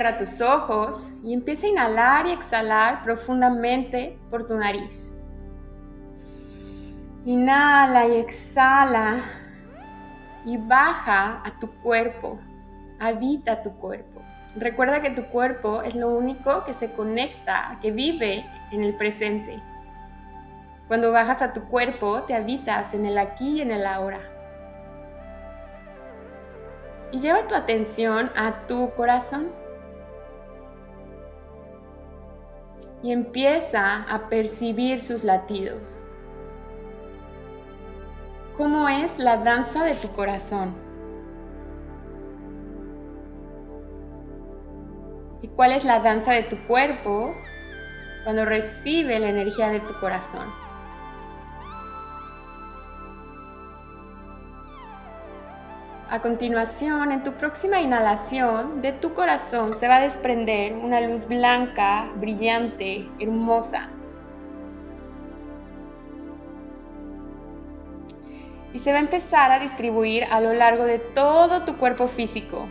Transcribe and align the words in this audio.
Cierra 0.00 0.16
tus 0.16 0.40
ojos 0.40 1.12
y 1.22 1.34
empieza 1.34 1.66
a 1.66 1.68
inhalar 1.68 2.26
y 2.26 2.32
exhalar 2.32 3.04
profundamente 3.04 4.18
por 4.30 4.46
tu 4.46 4.56
nariz. 4.56 5.14
Inhala 7.26 8.06
y 8.06 8.16
exhala 8.16 9.18
y 10.46 10.56
baja 10.56 11.42
a 11.44 11.60
tu 11.60 11.70
cuerpo, 11.82 12.38
habita 12.98 13.62
tu 13.62 13.72
cuerpo. 13.76 14.22
Recuerda 14.56 15.02
que 15.02 15.10
tu 15.10 15.26
cuerpo 15.26 15.82
es 15.82 15.94
lo 15.94 16.08
único 16.08 16.64
que 16.64 16.72
se 16.72 16.92
conecta, 16.92 17.78
que 17.82 17.90
vive 17.90 18.46
en 18.72 18.82
el 18.82 18.94
presente. 18.94 19.62
Cuando 20.88 21.12
bajas 21.12 21.42
a 21.42 21.52
tu 21.52 21.64
cuerpo, 21.64 22.22
te 22.22 22.32
habitas 22.32 22.94
en 22.94 23.04
el 23.04 23.18
aquí 23.18 23.58
y 23.58 23.60
en 23.60 23.70
el 23.70 23.84
ahora. 23.84 24.20
Y 27.12 27.20
lleva 27.20 27.46
tu 27.46 27.54
atención 27.54 28.30
a 28.34 28.66
tu 28.66 28.94
corazón. 28.94 29.60
Y 33.02 33.12
empieza 33.12 34.02
a 34.02 34.28
percibir 34.28 35.00
sus 35.00 35.24
latidos. 35.24 36.02
¿Cómo 38.56 38.88
es 38.88 39.18
la 39.18 39.38
danza 39.38 39.84
de 39.84 39.94
tu 39.94 40.08
corazón? 40.12 40.74
¿Y 45.42 45.48
cuál 45.48 45.72
es 45.72 45.84
la 45.84 46.00
danza 46.00 46.32
de 46.32 46.42
tu 46.42 46.56
cuerpo 46.66 47.34
cuando 48.24 48.44
recibe 48.44 49.18
la 49.18 49.30
energía 49.30 49.70
de 49.70 49.80
tu 49.80 49.94
corazón? 49.94 50.46
A 56.10 56.20
continuación, 56.22 57.12
en 57.12 57.22
tu 57.22 57.34
próxima 57.34 57.80
inhalación, 57.80 58.82
de 58.82 58.90
tu 58.90 59.14
corazón 59.14 59.78
se 59.78 59.86
va 59.86 59.98
a 59.98 60.00
desprender 60.00 60.72
una 60.72 61.00
luz 61.00 61.24
blanca, 61.28 62.10
brillante, 62.16 63.08
hermosa. 63.20 63.90
Y 68.74 68.80
se 68.80 68.90
va 68.90 68.98
a 68.98 69.02
empezar 69.02 69.52
a 69.52 69.60
distribuir 69.60 70.24
a 70.24 70.40
lo 70.40 70.52
largo 70.52 70.82
de 70.82 70.98
todo 70.98 71.62
tu 71.62 71.76
cuerpo 71.76 72.08
físico. 72.08 72.66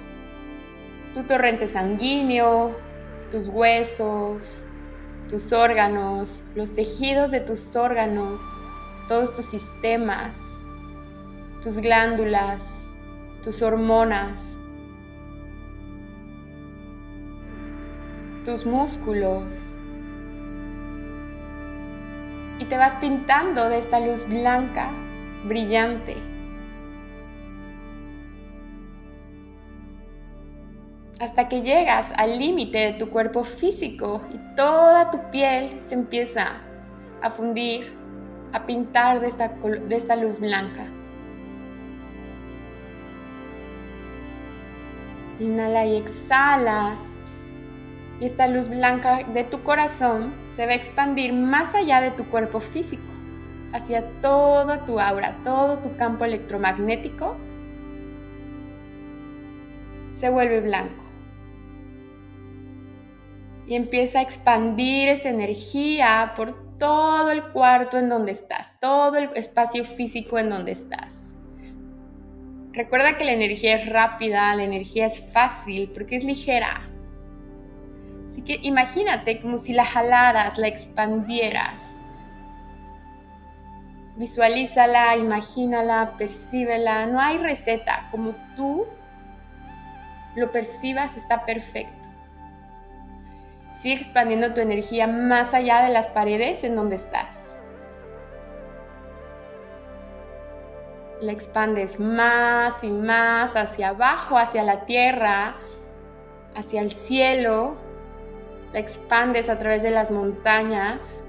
Tu 1.14 1.24
torrente 1.24 1.70
sanguíneo, 1.70 2.76
tus 3.32 3.48
huesos, 3.48 4.44
tus 5.30 5.54
órganos, 5.54 6.44
los 6.56 6.76
tejidos 6.76 7.32
de 7.32 7.40
tus 7.40 7.74
órganos, 7.78 8.42
todos 9.08 9.34
tus 9.34 9.46
sistemas, 9.46 10.36
tus 11.64 11.78
glándulas, 11.78 12.60
tus 13.44 13.62
hormonas, 13.62 14.38
tus 18.46 18.66
músculos. 18.66 19.58
Y 22.60 22.66
te 22.66 22.78
vas 22.78 23.00
pintando 23.00 23.70
de 23.70 23.80
esta 23.80 24.00
luz 24.00 24.28
blanca, 24.28 24.90
brillante. 25.46 26.18
Hasta 31.22 31.48
que 31.48 31.62
llegas 31.62 32.08
al 32.16 32.38
límite 32.38 32.78
de 32.80 32.94
tu 32.94 33.10
cuerpo 33.10 33.44
físico 33.44 34.22
y 34.34 34.56
toda 34.56 35.12
tu 35.12 35.32
piel 35.32 35.80
se 35.82 35.94
empieza 35.94 36.58
a 37.22 37.30
fundir, 37.30 37.94
a 38.54 38.66
pintar 38.66 39.20
de 39.20 39.28
esta, 39.28 39.50
de 39.50 39.96
esta 39.96 40.16
luz 40.16 40.40
blanca. 40.40 40.86
Inhala 45.40 45.86
y 45.86 45.96
exhala. 45.96 46.96
Y 48.20 48.26
esta 48.26 48.48
luz 48.48 48.68
blanca 48.68 49.24
de 49.24 49.46
tu 49.46 49.64
corazón 49.64 50.34
se 50.48 50.66
va 50.66 50.74
a 50.74 50.76
expandir 50.76 51.32
más 51.32 51.74
allá 51.74 52.02
de 52.02 52.12
tu 52.12 52.26
cuerpo 52.26 52.60
físico, 52.60 53.04
hacia 53.72 54.04
toda 54.22 54.86
tu 54.86 55.00
aura, 55.00 55.38
todo 55.44 55.78
tu 55.78 55.96
campo 55.96 56.26
electromagnético. 56.26 57.38
Se 60.16 60.30
vuelve 60.30 60.60
blanco. 60.60 61.04
Y 63.66 63.76
empieza 63.76 64.20
a 64.20 64.24
expandir 64.24 65.08
esa 65.08 65.30
energía 65.30 66.34
por 66.36 66.78
todo 66.78 67.32
el 67.32 67.44
cuarto 67.52 67.98
en 67.98 68.10
donde 68.10 68.32
estás, 68.34 68.78
todo 68.82 69.16
el 69.18 69.30
espacio 69.36 69.86
físico 69.86 70.38
en 70.38 70.50
donde 70.50 70.72
estás. 70.74 71.29
Recuerda 72.74 73.18
que 73.18 73.26
la 73.26 73.32
energía 73.32 73.76
es 73.76 73.90
rápida, 73.90 74.56
la 74.56 74.64
energía 74.64 75.08
es 75.08 75.20
fácil 75.32 75.90
porque 75.94 76.18
es 76.18 76.24
ligera. 76.24 76.88
Así 78.26 78.44
que 78.44 78.60
imagínate 78.62 79.42
como 79.42 79.58
si 79.58 79.74
la 79.74 79.86
jalaras, 79.86 80.58
la 80.58 80.68
expandieras. 80.68 81.82
Visualízala, 84.18 85.16
imagínala, 85.16 86.16
percíbela. 86.18 87.06
No 87.06 87.20
hay 87.20 87.38
receta. 87.38 88.08
Como 88.12 88.36
tú 88.56 88.86
lo 90.36 90.52
percibas 90.52 91.18
está 91.18 91.46
perfecto. 91.46 92.08
Sigue 93.74 93.96
expandiendo 93.96 94.54
tu 94.54 94.60
energía 94.60 95.08
más 95.08 95.54
allá 95.54 95.82
de 95.84 95.90
las 95.90 96.10
paredes 96.10 96.64
en 96.64 96.76
donde 96.76 96.98
estás. 96.98 97.56
La 101.22 101.32
expandes 101.32 102.00
más 102.00 102.84
y 102.84 102.90
más 102.90 103.56
hacia 103.56 103.90
abajo, 103.90 104.38
hacia 104.38 104.64
la 104.64 104.86
tierra, 104.86 105.56
hacia 106.56 106.82
el 106.82 106.92
cielo, 106.92 107.76
la 108.74 108.80
expandes 108.80 109.50
a 109.50 109.58
través 109.58 109.84
de 109.84 109.92
las 109.92 110.12
montañas, 110.12 111.24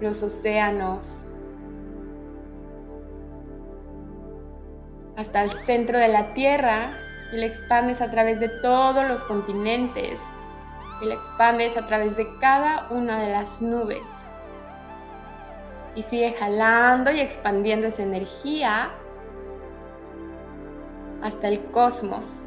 los 0.00 0.22
océanos, 0.22 1.24
hasta 5.16 5.42
el 5.42 5.50
centro 5.50 5.98
de 5.98 6.08
la 6.08 6.32
tierra 6.34 6.92
y 7.32 7.36
la 7.36 7.46
expandes 7.46 8.00
a 8.00 8.10
través 8.10 8.40
de 8.40 8.48
todos 8.62 9.06
los 9.06 9.22
continentes 9.24 10.22
y 11.02 11.06
la 11.06 11.14
expandes 11.14 11.76
a 11.76 11.86
través 11.86 12.16
de 12.16 12.26
cada 12.40 12.88
una 12.90 13.20
de 13.20 13.30
las 13.30 13.60
nubes 13.60 14.02
y 15.94 16.02
sigue 16.02 16.32
jalando 16.32 17.10
y 17.10 17.20
expandiendo 17.20 17.88
esa 17.88 18.02
energía 18.02 18.90
hasta 21.22 21.48
el 21.48 21.62
cosmos. 21.66 22.42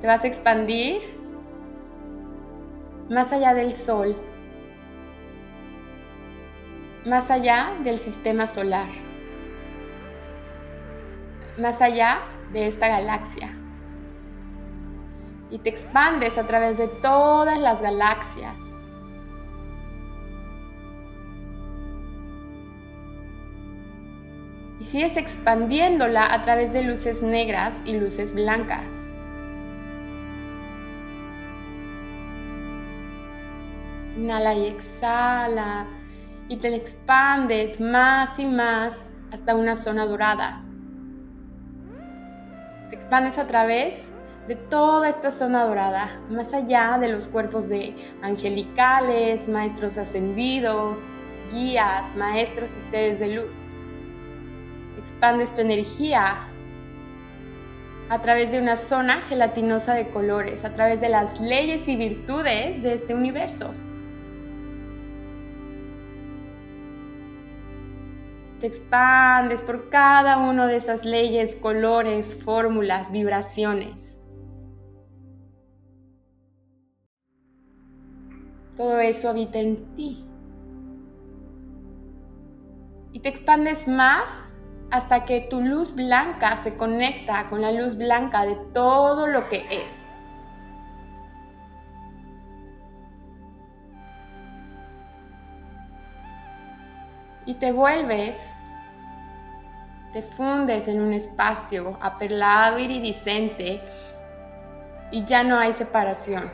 Te 0.00 0.06
vas 0.06 0.24
a 0.24 0.26
expandir 0.26 1.02
más 3.08 3.32
allá 3.32 3.54
del 3.54 3.74
sol, 3.74 4.16
más 7.04 7.30
allá 7.30 7.72
del 7.84 7.98
sistema 7.98 8.46
solar, 8.46 8.88
más 11.58 11.80
allá 11.80 12.20
de 12.52 12.66
esta 12.66 12.88
galaxia. 12.88 13.54
Y 15.50 15.58
te 15.58 15.68
expandes 15.68 16.38
a 16.38 16.46
través 16.46 16.76
de 16.76 16.88
todas 16.88 17.58
las 17.58 17.80
galaxias 17.80 18.65
sigues 24.86 25.16
expandiéndola 25.16 26.32
a 26.32 26.42
través 26.42 26.72
de 26.72 26.82
luces 26.82 27.22
negras 27.22 27.76
y 27.84 27.94
luces 27.98 28.32
blancas. 28.32 28.84
Inhala 34.16 34.54
y 34.54 34.66
exhala 34.66 35.86
y 36.48 36.56
te 36.56 36.74
expandes 36.74 37.80
más 37.80 38.38
y 38.38 38.46
más 38.46 38.94
hasta 39.32 39.54
una 39.54 39.74
zona 39.74 40.06
dorada. 40.06 40.62
Te 42.88 42.94
expandes 42.94 43.38
a 43.38 43.46
través 43.46 44.00
de 44.46 44.54
toda 44.54 45.08
esta 45.08 45.32
zona 45.32 45.64
dorada, 45.64 46.20
más 46.30 46.54
allá 46.54 46.98
de 47.00 47.08
los 47.08 47.26
cuerpos 47.26 47.68
de 47.68 47.96
angelicales, 48.22 49.48
maestros 49.48 49.98
ascendidos, 49.98 51.00
guías, 51.52 52.14
maestros 52.14 52.72
y 52.76 52.80
seres 52.80 53.18
de 53.18 53.34
luz 53.34 53.56
expandes 55.06 55.54
tu 55.54 55.60
energía 55.60 56.36
a 58.08 58.22
través 58.22 58.50
de 58.50 58.60
una 58.60 58.76
zona 58.76 59.20
gelatinosa 59.22 59.94
de 59.94 60.08
colores, 60.08 60.64
a 60.64 60.74
través 60.74 61.00
de 61.00 61.08
las 61.08 61.40
leyes 61.40 61.86
y 61.86 61.94
virtudes 61.94 62.82
de 62.82 62.94
este 62.94 63.14
universo. 63.14 63.72
Te 68.60 68.66
expandes 68.66 69.62
por 69.62 69.90
cada 69.90 70.38
una 70.38 70.66
de 70.66 70.76
esas 70.76 71.04
leyes, 71.04 71.54
colores, 71.54 72.36
fórmulas, 72.44 73.12
vibraciones. 73.12 74.18
Todo 78.76 78.98
eso 78.98 79.28
habita 79.28 79.58
en 79.58 79.94
ti. 79.94 80.24
Y 83.12 83.20
te 83.20 83.28
expandes 83.28 83.86
más 83.86 84.52
hasta 84.90 85.24
que 85.24 85.40
tu 85.40 85.60
luz 85.60 85.94
blanca 85.94 86.62
se 86.62 86.74
conecta 86.74 87.46
con 87.48 87.60
la 87.60 87.72
luz 87.72 87.96
blanca 87.96 88.44
de 88.44 88.56
todo 88.72 89.26
lo 89.26 89.48
que 89.48 89.66
es. 89.70 90.04
Y 97.46 97.54
te 97.54 97.70
vuelves, 97.70 98.54
te 100.12 100.22
fundes 100.22 100.88
en 100.88 101.00
un 101.00 101.12
espacio 101.12 101.96
aperlado, 102.00 102.78
iridiscente, 102.78 103.80
y 105.12 105.24
ya 105.24 105.44
no 105.44 105.56
hay 105.56 105.72
separación. 105.72 106.50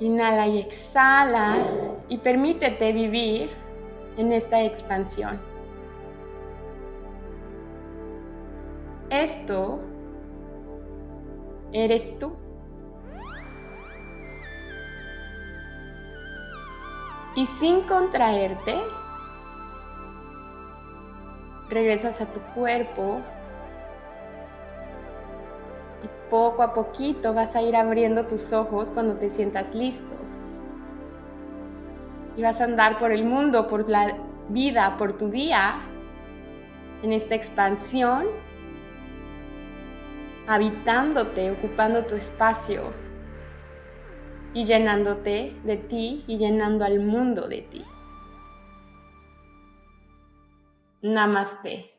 Inhala 0.00 0.46
y 0.46 0.58
exhala 0.58 1.58
y 2.08 2.18
permítete 2.18 2.92
vivir 2.92 3.50
en 4.16 4.32
esta 4.32 4.62
expansión. 4.62 5.40
Esto 9.10 9.80
eres 11.72 12.18
tú. 12.18 12.32
Y 17.34 17.46
sin 17.46 17.82
contraerte, 17.82 18.74
regresas 21.68 22.20
a 22.20 22.26
tu 22.26 22.40
cuerpo 22.54 23.20
poco 26.30 26.62
a 26.62 26.74
poquito 26.74 27.34
vas 27.34 27.54
a 27.56 27.62
ir 27.62 27.76
abriendo 27.76 28.26
tus 28.26 28.52
ojos 28.52 28.90
cuando 28.90 29.14
te 29.16 29.30
sientas 29.30 29.74
listo. 29.74 30.04
Y 32.36 32.42
vas 32.42 32.60
a 32.60 32.64
andar 32.64 32.98
por 32.98 33.12
el 33.12 33.24
mundo, 33.24 33.66
por 33.66 33.88
la 33.88 34.16
vida, 34.48 34.96
por 34.98 35.16
tu 35.16 35.30
día, 35.30 35.76
en 37.02 37.12
esta 37.12 37.34
expansión, 37.34 38.26
habitándote, 40.46 41.50
ocupando 41.50 42.04
tu 42.04 42.14
espacio 42.14 42.92
y 44.54 44.64
llenándote 44.64 45.56
de 45.64 45.76
ti 45.76 46.24
y 46.26 46.38
llenando 46.38 46.84
al 46.84 47.00
mundo 47.00 47.48
de 47.48 47.62
ti. 47.62 47.84
Namaste. 51.02 51.95